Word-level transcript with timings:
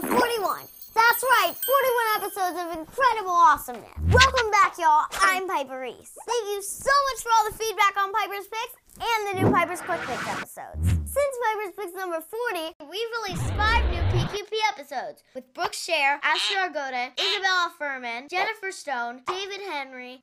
number 0.00 0.08
41. 0.08 0.60
That's 0.94 1.24
right, 1.24 1.52
41 1.56 2.24
episodes 2.24 2.56
of 2.60 2.78
incredible 2.78 3.32
awesomeness. 3.32 3.96
Welcome 4.12 4.50
back, 4.50 4.76
y'all. 4.78 5.04
I'm 5.22 5.48
Piper 5.48 5.80
Reese. 5.80 6.12
Thank 6.26 6.44
you 6.52 6.62
so 6.62 6.92
much 7.12 7.22
for 7.22 7.30
all 7.36 7.50
the 7.50 7.56
feedback 7.56 7.96
on 7.96 8.12
Piper's 8.12 8.48
Picks 8.48 8.76
and 9.00 9.20
the 9.28 9.40
new 9.40 9.50
Piper's 9.52 9.80
Quick 9.80 10.00
Picks 10.00 10.28
episodes. 10.28 10.88
Since 10.88 11.32
Piper's 11.40 11.74
Picks 11.76 11.96
number 11.96 12.20
40, 12.20 12.76
we've 12.90 13.12
released 13.24 13.48
five 13.56 13.88
new 13.88 14.00
PQP 14.12 14.52
episodes 14.72 15.22
with 15.34 15.52
Brooke 15.54 15.72
Share, 15.74 16.20
Asher 16.22 16.68
Argota, 16.68 17.12
Isabella 17.16 17.72
Furman, 17.78 18.28
Jennifer 18.28 18.72
Stone, 18.72 19.22
David 19.26 19.60
Henrie, 19.64 20.20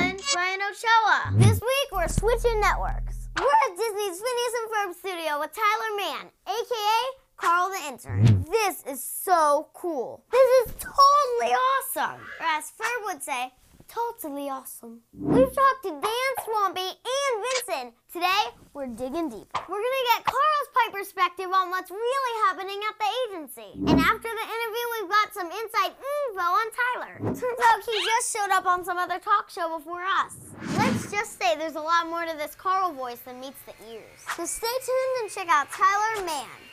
and 0.00 0.20
Brian 0.32 0.60
Ochoa. 0.64 1.32
This 1.36 1.60
week, 1.60 1.88
we're 1.92 2.08
switching 2.08 2.60
networks. 2.60 3.28
We're 3.36 3.44
at 3.68 3.76
Disney's 3.76 4.20
Phineas 4.20 4.54
and 4.60 4.68
Ferb 4.72 4.94
studio 4.96 5.40
with 5.40 5.52
Tyler 5.52 5.96
Mann, 5.96 6.30
aka 6.48 7.19
Carl 7.40 7.70
the 7.70 7.88
intern. 7.88 8.44
This 8.50 8.84
is 8.84 9.02
so 9.02 9.68
cool. 9.72 10.22
This 10.30 10.68
is 10.68 10.74
totally 10.74 11.56
awesome. 11.56 12.20
Or 12.38 12.46
as 12.46 12.70
Ferb 12.76 13.04
would 13.06 13.22
say, 13.22 13.50
totally 13.88 14.50
awesome. 14.50 15.00
We've 15.18 15.48
talked 15.48 15.82
to 15.84 15.90
Dan 15.90 16.32
Swampy 16.44 16.84
and 16.84 17.34
Vincent. 17.40 17.94
Today, 18.12 18.52
we're 18.74 18.88
digging 18.88 19.30
deep. 19.30 19.48
We're 19.56 19.80
gonna 19.80 20.06
get 20.12 20.28
Carl's 20.28 20.70
pipe 20.74 20.92
perspective 20.92 21.46
on 21.48 21.70
what's 21.70 21.90
really 21.90 22.34
happening 22.44 22.76
at 22.76 22.96
the 23.00 23.08
agency. 23.24 23.72
And 23.88 23.98
after 23.98 24.28
the 24.28 24.46
interview, 24.46 24.84
we've 25.00 25.10
got 25.10 25.32
some 25.32 25.46
inside 25.48 25.96
info 25.96 26.44
on 26.44 26.66
Tyler. 26.76 27.14
Turns 27.24 27.60
out 27.72 27.80
he 27.86 27.96
just 28.04 28.36
showed 28.36 28.52
up 28.52 28.66
on 28.66 28.84
some 28.84 28.98
other 28.98 29.18
talk 29.18 29.48
show 29.48 29.78
before 29.78 30.04
us. 30.04 30.36
Let's 30.76 31.10
just 31.10 31.40
say 31.40 31.56
there's 31.56 31.76
a 31.76 31.80
lot 31.80 32.06
more 32.06 32.26
to 32.26 32.36
this 32.36 32.54
Carl 32.54 32.92
voice 32.92 33.20
than 33.20 33.40
meets 33.40 33.62
the 33.64 33.72
ears. 33.90 34.20
So 34.36 34.44
stay 34.44 34.76
tuned 34.84 35.22
and 35.22 35.30
check 35.30 35.48
out 35.48 35.70
Tyler 35.72 36.26
Mann. 36.26 36.69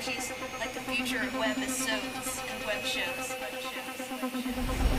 She's 0.00 0.32
like 0.58 0.74
the 0.74 0.80
future 0.80 1.22
of 1.22 1.32
webisodes 1.32 2.40
and 2.50 2.66
web 2.66 2.84
shows. 2.84 3.30
Web 3.40 3.52
shows. 3.62 4.10
Hi, 4.20 4.89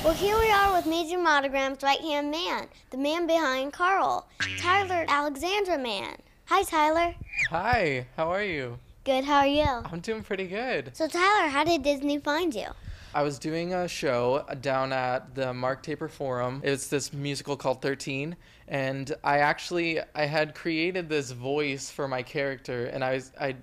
Well, 0.04 0.12
here 0.12 0.36
we 0.36 0.50
are 0.50 0.74
with 0.74 0.84
Major 0.84 1.18
Monogram's 1.18 1.82
right 1.82 1.98
hand 1.98 2.30
man, 2.30 2.66
the 2.90 2.98
man 2.98 3.26
behind 3.26 3.72
Carl, 3.72 4.28
Tyler 4.58 5.06
Alexander 5.08 5.78
Mann. 5.78 6.16
Hi, 6.44 6.62
Tyler. 6.62 7.14
Hi, 7.48 8.06
how 8.14 8.30
are 8.30 8.44
you? 8.44 8.78
Good, 9.04 9.24
how 9.24 9.38
are 9.38 9.46
you? 9.46 9.64
I'm 9.64 10.00
doing 10.00 10.22
pretty 10.22 10.46
good. 10.46 10.90
So, 10.92 11.08
Tyler, 11.08 11.48
how 11.48 11.64
did 11.64 11.82
Disney 11.82 12.18
find 12.18 12.54
you? 12.54 12.66
I 13.14 13.22
was 13.22 13.38
doing 13.38 13.72
a 13.72 13.88
show 13.88 14.44
down 14.60 14.92
at 14.92 15.34
the 15.34 15.54
Mark 15.54 15.82
Taper 15.82 16.08
Forum. 16.08 16.60
It's 16.62 16.88
this 16.88 17.14
musical 17.14 17.56
called 17.56 17.80
13, 17.80 18.36
and 18.68 19.10
I 19.24 19.38
actually 19.38 20.00
I 20.14 20.26
had 20.26 20.54
created 20.54 21.08
this 21.08 21.30
voice 21.30 21.90
for 21.90 22.08
my 22.08 22.22
character, 22.22 22.86
and 22.86 23.02
I 23.02 23.14
was 23.14 23.32
I. 23.40 23.56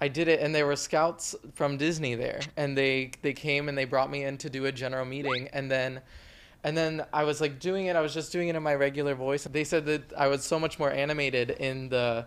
I 0.00 0.08
did 0.08 0.28
it, 0.28 0.40
and 0.40 0.54
there 0.54 0.66
were 0.66 0.76
scouts 0.76 1.34
from 1.54 1.76
Disney 1.76 2.14
there, 2.14 2.40
and 2.56 2.78
they 2.78 3.10
they 3.22 3.32
came 3.32 3.68
and 3.68 3.76
they 3.76 3.84
brought 3.84 4.10
me 4.10 4.24
in 4.24 4.38
to 4.38 4.50
do 4.50 4.66
a 4.66 4.72
general 4.72 5.04
meeting, 5.04 5.48
and 5.52 5.68
then, 5.70 6.00
and 6.62 6.76
then 6.76 7.04
I 7.12 7.24
was 7.24 7.40
like 7.40 7.58
doing 7.58 7.86
it. 7.86 7.96
I 7.96 8.00
was 8.00 8.14
just 8.14 8.30
doing 8.30 8.48
it 8.48 8.54
in 8.54 8.62
my 8.62 8.74
regular 8.74 9.16
voice. 9.16 9.44
They 9.44 9.64
said 9.64 9.86
that 9.86 10.12
I 10.16 10.28
was 10.28 10.44
so 10.44 10.58
much 10.60 10.78
more 10.78 10.90
animated 10.90 11.50
in 11.50 11.88
the, 11.88 12.26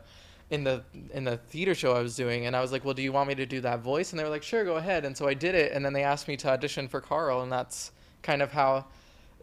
in 0.49 0.65
the 0.65 0.83
in 1.13 1.23
the 1.23 1.37
theater 1.37 1.73
show 1.73 1.93
I 1.93 2.01
was 2.01 2.15
doing, 2.17 2.45
and 2.45 2.57
I 2.57 2.61
was 2.61 2.73
like, 2.73 2.83
well, 2.83 2.93
do 2.93 3.01
you 3.01 3.13
want 3.13 3.29
me 3.29 3.35
to 3.35 3.45
do 3.45 3.61
that 3.61 3.79
voice? 3.79 4.11
And 4.11 4.19
they 4.19 4.25
were 4.25 4.29
like, 4.29 4.43
sure, 4.43 4.65
go 4.65 4.75
ahead. 4.75 5.05
And 5.05 5.15
so 5.15 5.27
I 5.27 5.33
did 5.33 5.55
it, 5.55 5.71
and 5.71 5.85
then 5.85 5.93
they 5.93 6.03
asked 6.03 6.27
me 6.27 6.35
to 6.37 6.49
audition 6.49 6.89
for 6.89 6.99
Carl, 6.99 7.41
and 7.41 7.51
that's 7.51 7.91
kind 8.21 8.41
of 8.41 8.51
how, 8.51 8.85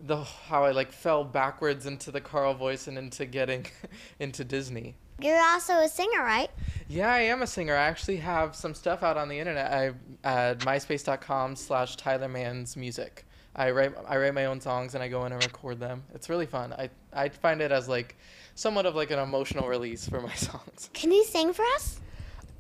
the 0.02 0.22
how 0.22 0.64
I 0.64 0.72
like 0.72 0.92
fell 0.92 1.24
backwards 1.24 1.86
into 1.86 2.10
the 2.10 2.20
Carl 2.20 2.52
voice 2.52 2.88
and 2.88 2.98
into 2.98 3.24
getting 3.24 3.66
into 4.18 4.44
Disney. 4.44 4.96
You're 5.20 5.42
also 5.42 5.74
a 5.74 5.88
singer, 5.88 6.22
right? 6.22 6.50
Yeah, 6.88 7.12
I 7.12 7.20
am 7.20 7.42
a 7.42 7.46
singer. 7.46 7.74
I 7.74 7.86
actually 7.86 8.18
have 8.18 8.54
some 8.54 8.74
stuff 8.74 9.02
out 9.02 9.16
on 9.16 9.28
the 9.28 9.38
internet. 9.38 9.72
I 9.72 9.92
at 10.24 10.60
myspace.com 10.60 11.56
slash 11.56 11.96
Tyler 11.96 12.28
Mann's 12.28 12.76
music. 12.76 13.24
I 13.54 13.70
write 13.72 13.94
I 14.06 14.16
write 14.16 14.34
my 14.34 14.46
own 14.46 14.60
songs 14.60 14.94
and 14.94 15.02
I 15.02 15.08
go 15.08 15.26
in 15.26 15.32
and 15.32 15.42
record 15.44 15.80
them. 15.80 16.04
It's 16.14 16.28
really 16.28 16.46
fun. 16.46 16.72
I 16.72 16.90
I 17.12 17.28
find 17.28 17.60
it 17.60 17.72
as 17.72 17.88
like 17.88 18.16
somewhat 18.54 18.86
of 18.86 18.94
like 18.94 19.10
an 19.10 19.18
emotional 19.18 19.68
release 19.68 20.08
for 20.08 20.20
my 20.20 20.34
songs. 20.48 20.90
Can 20.94 21.12
you 21.12 21.24
sing 21.24 21.52
for 21.52 21.64
us? 21.74 22.00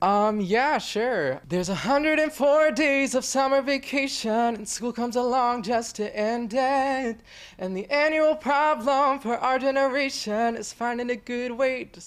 Um, 0.00 0.40
yeah, 0.40 0.78
sure. 0.78 1.40
There's 1.48 1.68
104 1.68 2.70
days 2.70 3.16
of 3.16 3.24
summer 3.24 3.60
vacation, 3.60 4.30
and 4.30 4.68
school 4.68 4.92
comes 4.92 5.16
along 5.16 5.64
just 5.64 5.96
to 5.96 6.16
end 6.16 6.54
it. 6.54 7.18
And 7.58 7.76
the 7.76 7.90
annual 7.90 8.36
problem 8.36 9.18
for 9.18 9.36
our 9.36 9.58
generation 9.58 10.56
is 10.56 10.72
finding 10.72 11.10
a 11.10 11.16
good 11.16 11.50
way 11.50 11.84
to 11.84 12.00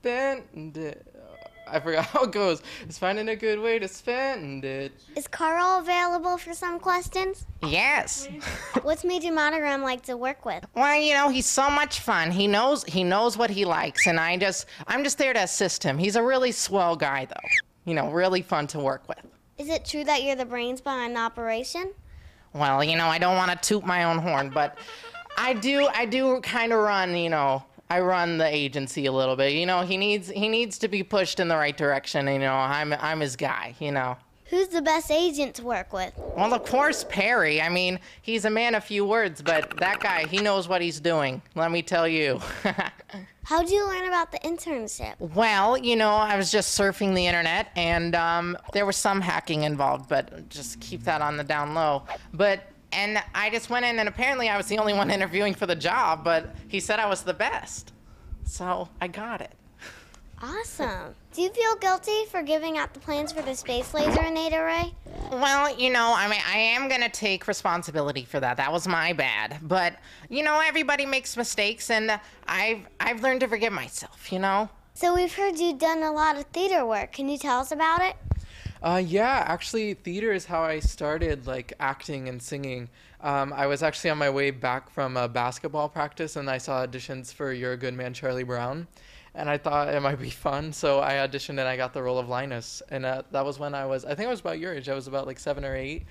spend 0.00 0.76
it. 0.76 1.06
I 1.70 1.80
forgot 1.80 2.06
how 2.06 2.22
it 2.22 2.32
goes. 2.32 2.62
It's 2.84 2.98
finding 2.98 3.28
a 3.28 3.36
good 3.36 3.58
way 3.58 3.78
to 3.78 3.88
spend 3.88 4.64
it. 4.64 4.92
Is 5.16 5.28
Carl 5.28 5.80
available 5.80 6.38
for 6.38 6.54
some 6.54 6.80
questions? 6.80 7.44
Yes. 7.62 8.28
What's 8.82 9.04
Major 9.04 9.32
Monogram 9.32 9.82
like 9.82 10.02
to 10.04 10.16
work 10.16 10.46
with? 10.46 10.64
Well, 10.74 10.98
you 10.98 11.12
know, 11.14 11.28
he's 11.28 11.46
so 11.46 11.68
much 11.68 12.00
fun. 12.00 12.30
He 12.30 12.46
knows 12.46 12.84
he 12.84 13.04
knows 13.04 13.36
what 13.36 13.50
he 13.50 13.64
likes 13.64 14.06
and 14.06 14.18
I 14.18 14.36
just 14.38 14.66
I'm 14.86 15.04
just 15.04 15.18
there 15.18 15.34
to 15.34 15.42
assist 15.42 15.82
him. 15.82 15.98
He's 15.98 16.16
a 16.16 16.22
really 16.22 16.52
swell 16.52 16.96
guy 16.96 17.26
though. 17.26 17.48
You 17.84 17.94
know, 17.94 18.10
really 18.10 18.42
fun 18.42 18.66
to 18.68 18.78
work 18.78 19.06
with. 19.08 19.20
Is 19.58 19.68
it 19.68 19.84
true 19.84 20.04
that 20.04 20.22
you're 20.22 20.36
the 20.36 20.46
brains 20.46 20.80
behind 20.80 21.16
the 21.16 21.20
operation? 21.20 21.92
Well, 22.54 22.82
you 22.82 22.96
know, 22.96 23.06
I 23.08 23.18
don't 23.18 23.36
want 23.36 23.50
to 23.50 23.68
toot 23.68 23.84
my 23.84 24.04
own 24.04 24.18
horn, 24.18 24.50
but 24.50 24.78
I 25.36 25.52
do 25.52 25.86
I 25.92 26.06
do 26.06 26.40
kind 26.40 26.72
of 26.72 26.78
run, 26.78 27.14
you 27.14 27.28
know, 27.28 27.62
I 27.90 28.00
run 28.00 28.38
the 28.38 28.46
agency 28.46 29.06
a 29.06 29.12
little 29.12 29.36
bit. 29.36 29.52
You 29.54 29.66
know, 29.66 29.82
he 29.82 29.96
needs 29.96 30.28
he 30.28 30.48
needs 30.48 30.78
to 30.78 30.88
be 30.88 31.02
pushed 31.02 31.40
in 31.40 31.48
the 31.48 31.56
right 31.56 31.76
direction. 31.76 32.26
You 32.26 32.38
know, 32.38 32.54
I'm 32.54 32.92
I'm 32.92 33.20
his 33.20 33.36
guy. 33.36 33.74
You 33.78 33.92
know. 33.92 34.16
Who's 34.50 34.68
the 34.68 34.80
best 34.80 35.10
agent 35.10 35.56
to 35.56 35.62
work 35.62 35.92
with? 35.92 36.14
Well, 36.16 36.54
of 36.54 36.64
course, 36.64 37.04
Perry. 37.04 37.60
I 37.60 37.68
mean, 37.68 38.00
he's 38.22 38.46
a 38.46 38.50
man 38.50 38.74
of 38.74 38.82
few 38.82 39.04
words, 39.04 39.42
but 39.42 39.76
that 39.76 40.00
guy, 40.00 40.26
he 40.26 40.38
knows 40.38 40.66
what 40.66 40.80
he's 40.80 41.00
doing. 41.00 41.42
Let 41.54 41.70
me 41.70 41.82
tell 41.82 42.08
you. 42.08 42.40
How'd 43.44 43.68
you 43.68 43.86
learn 43.86 44.08
about 44.08 44.32
the 44.32 44.38
internship? 44.38 45.16
well, 45.34 45.76
you 45.76 45.96
know, 45.96 46.12
I 46.12 46.36
was 46.36 46.50
just 46.50 46.78
surfing 46.78 47.14
the 47.14 47.26
internet, 47.26 47.68
and 47.76 48.14
um, 48.14 48.56
there 48.72 48.86
was 48.86 48.96
some 48.96 49.20
hacking 49.20 49.64
involved, 49.64 50.08
but 50.08 50.48
just 50.48 50.80
keep 50.80 51.02
that 51.04 51.20
on 51.20 51.36
the 51.36 51.44
down 51.44 51.74
low. 51.74 52.04
But 52.32 52.70
and 52.92 53.22
I 53.34 53.50
just 53.50 53.70
went 53.70 53.84
in, 53.84 53.98
and 53.98 54.08
apparently 54.08 54.48
I 54.48 54.56
was 54.56 54.66
the 54.66 54.78
only 54.78 54.94
one 54.94 55.10
interviewing 55.10 55.54
for 55.54 55.66
the 55.66 55.76
job, 55.76 56.24
but 56.24 56.54
he 56.68 56.80
said 56.80 56.98
I 56.98 57.06
was 57.06 57.22
the 57.22 57.34
best, 57.34 57.92
so 58.44 58.88
I 59.00 59.08
got 59.08 59.40
it. 59.40 59.52
Awesome. 60.40 61.14
Do 61.32 61.42
you 61.42 61.50
feel 61.50 61.74
guilty 61.76 62.24
for 62.30 62.42
giving 62.42 62.78
out 62.78 62.94
the 62.94 63.00
plans 63.00 63.32
for 63.32 63.42
the 63.42 63.54
space 63.54 63.92
laser 63.92 64.22
in 64.22 64.36
Ada 64.36 64.62
Ray? 64.62 64.94
Well, 65.32 65.76
you 65.76 65.90
know, 65.90 66.14
I 66.16 66.28
mean, 66.28 66.40
I 66.48 66.58
am 66.58 66.88
gonna 66.88 67.08
take 67.08 67.48
responsibility 67.48 68.24
for 68.24 68.38
that. 68.38 68.56
That 68.56 68.72
was 68.72 68.86
my 68.86 69.12
bad. 69.12 69.58
But 69.62 69.96
you 70.28 70.44
know, 70.44 70.60
everybody 70.64 71.06
makes 71.06 71.36
mistakes, 71.36 71.90
and 71.90 72.20
I've 72.46 72.86
I've 73.00 73.22
learned 73.22 73.40
to 73.40 73.48
forgive 73.48 73.72
myself. 73.72 74.32
You 74.32 74.38
know. 74.38 74.68
So 74.94 75.14
we've 75.14 75.34
heard 75.34 75.58
you've 75.58 75.78
done 75.78 76.02
a 76.02 76.12
lot 76.12 76.36
of 76.36 76.44
theater 76.46 76.86
work. 76.86 77.12
Can 77.12 77.28
you 77.28 77.38
tell 77.38 77.60
us 77.60 77.72
about 77.72 78.02
it? 78.02 78.16
Uh, 78.82 79.02
yeah, 79.04 79.44
actually, 79.46 79.94
theater 79.94 80.32
is 80.32 80.46
how 80.46 80.62
I 80.62 80.78
started 80.78 81.46
like 81.46 81.72
acting 81.80 82.28
and 82.28 82.40
singing. 82.40 82.88
Um, 83.20 83.52
I 83.52 83.66
was 83.66 83.82
actually 83.82 84.10
on 84.10 84.18
my 84.18 84.30
way 84.30 84.50
back 84.50 84.90
from 84.90 85.16
a 85.16 85.28
basketball 85.28 85.88
practice 85.88 86.36
and 86.36 86.48
I 86.48 86.58
saw 86.58 86.86
auditions 86.86 87.32
for 87.32 87.52
You're 87.52 87.72
a 87.72 87.76
Good 87.76 87.94
Man, 87.94 88.14
Charlie 88.14 88.44
Brown. 88.44 88.86
And 89.34 89.48
I 89.48 89.58
thought 89.58 89.92
it 89.92 90.00
might 90.00 90.20
be 90.20 90.30
fun, 90.30 90.72
so 90.72 91.00
I 91.00 91.14
auditioned 91.14 91.50
and 91.50 91.60
I 91.60 91.76
got 91.76 91.92
the 91.92 92.02
role 92.02 92.18
of 92.18 92.28
Linus. 92.28 92.82
And 92.90 93.04
uh, 93.04 93.22
that 93.30 93.44
was 93.44 93.58
when 93.58 93.74
I 93.74 93.86
was, 93.86 94.04
I 94.04 94.14
think 94.14 94.26
I 94.26 94.30
was 94.30 94.40
about 94.40 94.58
your 94.58 94.74
age. 94.74 94.88
I 94.88 94.94
was 94.94 95.06
about 95.06 95.26
like 95.26 95.38
seven 95.38 95.64
or 95.64 95.76
eight. 95.76 96.06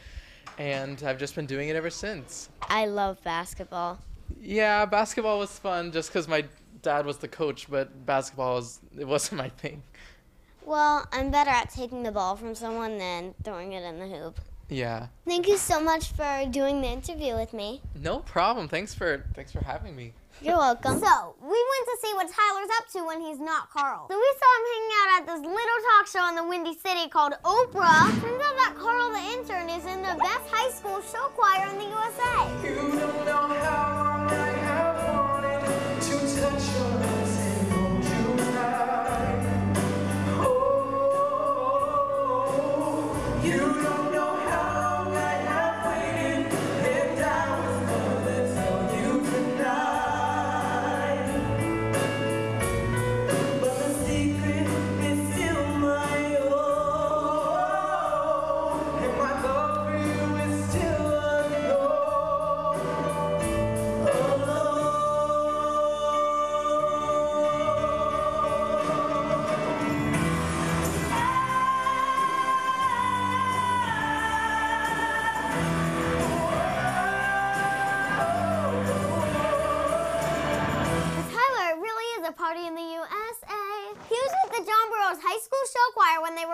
And 0.57 1.01
I've 1.03 1.17
just 1.17 1.35
been 1.35 1.45
doing 1.45 1.69
it 1.69 1.75
ever 1.75 1.89
since. 1.89 2.49
I 2.63 2.85
love 2.85 3.21
basketball. 3.23 3.99
Yeah, 4.41 4.85
basketball 4.85 5.39
was 5.39 5.57
fun 5.57 5.91
just 5.91 6.09
because 6.09 6.27
my 6.27 6.45
dad 6.81 7.05
was 7.05 7.17
the 7.17 7.27
coach, 7.27 7.69
but 7.69 8.05
basketball 8.05 8.55
was, 8.55 8.79
it 8.97 9.07
wasn't 9.07 9.39
my 9.39 9.49
thing. 9.49 9.83
Well, 10.67 11.07
I'm 11.13 11.31
better 11.31 11.49
at 11.49 11.69
taking 11.69 12.03
the 12.03 12.11
ball 12.11 12.35
from 12.35 12.53
someone 12.53 12.97
than 12.97 13.33
throwing 13.41 13.71
it 13.71 13.83
in 13.83 13.99
the 13.99 14.07
hoop. 14.07 14.41
Yeah. 14.67 15.07
Thank 15.25 15.47
you 15.47 15.55
so 15.55 15.79
much 15.79 16.11
for 16.11 16.45
doing 16.51 16.81
the 16.81 16.89
interview 16.89 17.35
with 17.35 17.53
me. 17.53 17.81
No 17.95 18.19
problem. 18.19 18.67
Thanks 18.67 18.93
for, 18.93 19.23
thanks 19.33 19.53
for 19.53 19.63
having 19.63 19.95
me. 19.95 20.11
You're 20.41 20.57
welcome. 20.57 20.99
So, 20.99 21.35
we 21.41 21.47
went 21.47 21.85
to 21.85 21.97
see 22.03 22.13
what 22.15 22.27
Tyler's 22.27 22.69
up 22.77 22.87
up 22.87 22.93
to 22.93 23.05
when 23.05 23.21
he's 23.21 23.39
not 23.39 23.69
Carl. 23.69 24.07
So 24.09 24.15
we 24.17 24.33
saw 24.39 24.51
him 24.57 24.65
hanging 24.73 24.93
out 24.97 25.09
at 25.19 25.25
this 25.25 25.41
little 25.45 25.79
talk 25.89 26.07
show 26.07 26.29
in 26.29 26.35
the 26.35 26.43
Windy 26.43 26.77
City 26.77 27.09
called 27.09 27.33
Oprah. 27.43 28.09
Turns 28.21 28.41
out 28.41 28.55
that 28.57 28.75
Carl 28.77 29.11
the 29.11 29.19
intern 29.33 29.69
is 29.69 29.85
in 29.85 30.01
the 30.01 30.15
best 30.19 30.45
high 30.51 30.69
school 30.71 31.01
show 31.01 31.27
choir 31.35 31.67
in 31.69 31.77
the 31.77 31.85
USA. 31.85 33.56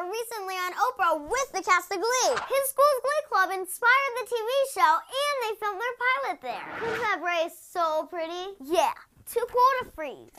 Were 0.04 0.12
recently 0.12 0.56
on 0.56 0.74
Oprah 0.74 1.22
with 1.30 1.52
the 1.54 1.62
cast 1.64 1.92
of 1.92 1.98
Glee. 1.98 2.36
His 2.50 2.70
school's 2.70 3.00
Glee 3.04 3.26
Club 3.30 3.52
inspired 3.52 4.14
the 4.20 4.28
TV 4.28 4.50
show, 4.74 4.94
and 5.00 5.36
they 5.44 5.56
filmed 5.60 5.80
their 5.80 5.98
pilot 6.04 6.42
there. 6.42 6.88
Isn't 6.88 7.02
that 7.02 7.22
Bray 7.22 7.48
so 7.72 8.08
pretty? 8.10 8.52
Yeah, 8.60 8.92
too 9.32 9.46
cool 9.48 9.72
to 9.80 9.92
freeze. 9.92 10.32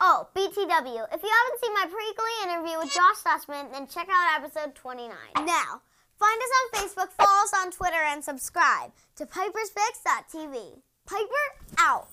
Oh, 0.00 0.28
BTW, 0.34 1.06
if 1.12 1.22
you 1.22 1.30
haven't 1.30 1.60
seen 1.60 1.74
my 1.74 1.86
pre-Glee 1.90 2.44
interview 2.44 2.78
with 2.78 2.94
Josh 2.94 3.18
Sussman, 3.24 3.72
then 3.72 3.88
check 3.88 4.08
out 4.10 4.40
episode 4.40 4.74
29. 4.76 5.10
Now, 5.38 5.82
find 6.18 6.40
us 6.40 6.52
on 6.58 6.80
Facebook, 6.80 7.10
follow 7.12 7.42
us 7.42 7.52
on 7.56 7.72
Twitter, 7.72 8.02
and 8.06 8.22
subscribe 8.22 8.92
to 9.16 9.26
Piper's 9.26 9.70
piperspicks.tv. 9.70 10.82
Piper 11.06 11.74
out. 11.78 12.08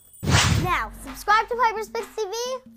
Now, 0.65 0.91
subscribe 1.03 1.47
to 1.49 1.55
Piper's 1.55 1.89
Picks 1.89 2.07
TV, 2.07 2.33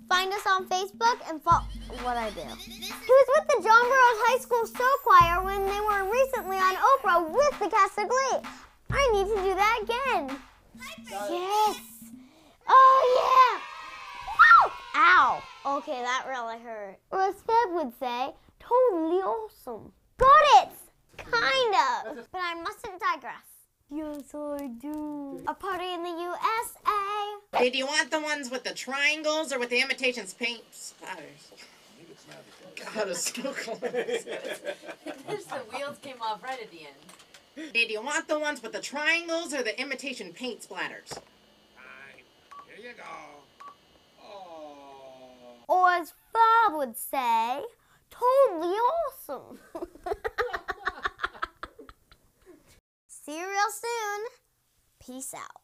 find 0.07 0.31
us 0.31 0.45
on 0.45 0.69
Facebook, 0.69 1.17
and 1.27 1.41
follow 1.41 1.65
what 2.03 2.17
I 2.17 2.29
do. 2.29 2.41
He 2.41 3.09
was 3.09 3.27
with 3.35 3.47
the 3.47 3.63
John 3.63 3.81
Burroughs 3.81 4.21
High 4.29 4.37
School 4.37 4.63
Show 4.67 4.93
Choir 5.03 5.43
when 5.43 5.65
they 5.65 5.81
were 5.81 6.05
recently 6.09 6.57
on 6.57 6.75
Oprah 6.75 7.31
with 7.33 7.57
the 7.57 7.67
cast 7.67 7.97
of 7.97 8.07
Glee. 8.07 8.47
I 8.91 9.09
need 9.11 9.27
to 9.27 9.41
do 9.41 9.55
that 9.55 9.79
again. 9.81 10.37
Yes. 11.09 11.81
Oh, 12.67 13.01
yeah. 13.17 13.59
Woo! 14.37 14.71
Ow. 14.95 15.41
Okay, 15.77 15.99
that 16.03 16.25
really 16.29 16.59
hurt. 16.59 16.99
Or 17.09 17.21
as 17.21 17.41
Feb 17.41 17.73
would 17.73 17.93
say, 17.99 18.35
totally 18.59 19.17
awesome. 19.17 19.91
Got 20.17 20.29
it. 20.61 20.69
Kind 21.17 21.75
of. 21.75 22.27
But 22.31 22.41
I 22.41 22.53
mustn't 22.53 23.01
digress. 23.01 23.58
Yes, 23.91 24.35
I 24.35 24.67
do. 24.67 25.41
A 25.47 25.53
party 25.53 25.93
in 25.93 26.03
the 26.03 26.09
USA. 26.09 27.57
Hey, 27.57 27.71
do 27.71 27.77
you 27.79 27.87
want 27.87 28.11
the 28.11 28.21
ones 28.21 28.51
with 28.51 28.63
the 28.63 28.73
triangles 28.73 29.51
or 29.51 29.57
with 29.57 29.69
the 29.69 29.81
imitations 29.81 30.33
paint 30.33 30.61
splatters? 30.71 31.51
God, 32.75 33.09
it's 33.09 33.33
so 33.33 33.51
close. 33.51 33.79
the 33.79 34.75
wheels 35.73 35.97
came 36.01 36.21
off 36.21 36.43
right 36.43 36.61
at 36.61 36.69
the 36.69 36.81
end. 36.81 37.71
Hey, 37.73 37.87
do 37.87 37.93
you 37.93 38.01
want 38.01 38.27
the 38.27 38.37
ones 38.37 38.61
with 38.61 38.73
the 38.73 38.79
triangles 38.79 39.53
or 39.55 39.63
the 39.63 39.79
imitation 39.81 40.33
paint 40.33 40.61
splatters? 40.61 41.09
Fine. 41.75 42.23
Here 42.67 42.91
you 42.91 42.93
go. 42.95 43.03
Oh. 44.23 45.55
Or 45.67 45.89
as 45.89 46.13
Bob 46.31 46.77
would 46.77 46.95
say, 46.95 47.63
totally 48.11 48.75
awesome. 48.75 49.59
See 53.29 53.37
you 53.37 53.47
real 53.47 53.69
soon. 53.69 54.25
Peace 55.05 55.35
out. 55.35 55.58